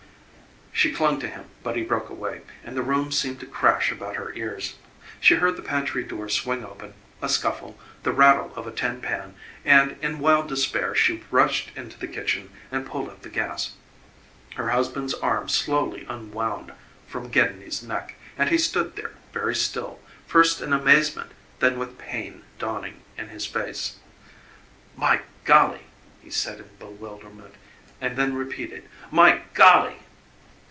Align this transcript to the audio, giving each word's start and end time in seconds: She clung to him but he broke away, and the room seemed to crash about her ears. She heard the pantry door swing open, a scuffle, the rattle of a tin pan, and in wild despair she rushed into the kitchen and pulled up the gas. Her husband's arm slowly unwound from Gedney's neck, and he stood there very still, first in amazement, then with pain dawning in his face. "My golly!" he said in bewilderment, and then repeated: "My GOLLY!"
She 0.73 0.89
clung 0.91 1.19
to 1.19 1.27
him 1.27 1.45
but 1.61 1.75
he 1.75 1.83
broke 1.83 2.09
away, 2.09 2.41
and 2.63 2.75
the 2.75 2.81
room 2.81 3.11
seemed 3.11 3.39
to 3.41 3.45
crash 3.45 3.91
about 3.91 4.15
her 4.15 4.33
ears. 4.33 4.77
She 5.19 5.35
heard 5.35 5.55
the 5.55 5.61
pantry 5.61 6.03
door 6.03 6.27
swing 6.27 6.65
open, 6.65 6.95
a 7.21 7.29
scuffle, 7.29 7.77
the 8.01 8.11
rattle 8.13 8.51
of 8.55 8.65
a 8.65 8.71
tin 8.71 8.99
pan, 8.99 9.35
and 9.63 9.95
in 10.01 10.17
wild 10.17 10.47
despair 10.49 10.95
she 10.95 11.23
rushed 11.29 11.69
into 11.75 11.99
the 11.99 12.07
kitchen 12.07 12.49
and 12.71 12.83
pulled 12.87 13.09
up 13.09 13.21
the 13.21 13.29
gas. 13.29 13.73
Her 14.55 14.69
husband's 14.71 15.13
arm 15.13 15.49
slowly 15.49 16.03
unwound 16.09 16.71
from 17.05 17.29
Gedney's 17.29 17.83
neck, 17.83 18.15
and 18.35 18.49
he 18.49 18.57
stood 18.57 18.95
there 18.95 19.11
very 19.33 19.53
still, 19.55 19.99
first 20.25 20.61
in 20.61 20.73
amazement, 20.73 21.31
then 21.59 21.77
with 21.77 21.99
pain 21.99 22.43
dawning 22.57 23.01
in 23.19 23.27
his 23.29 23.45
face. 23.45 23.97
"My 24.95 25.21
golly!" 25.43 25.85
he 26.23 26.31
said 26.31 26.59
in 26.59 26.69
bewilderment, 26.79 27.53
and 27.99 28.17
then 28.17 28.33
repeated: 28.33 28.89
"My 29.11 29.41
GOLLY!" 29.53 29.97